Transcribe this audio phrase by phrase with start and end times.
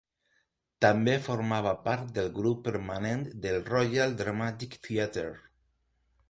[0.85, 5.31] També formava part del grup permanent del Royal Dramatic Theatre.